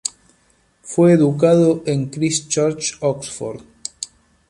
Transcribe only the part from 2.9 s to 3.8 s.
Oxford.